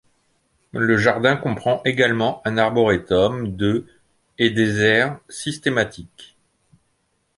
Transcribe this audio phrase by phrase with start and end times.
[0.71, 3.85] Le jardin comprend également un arboretum de
[4.39, 6.35] et des aires systématiques.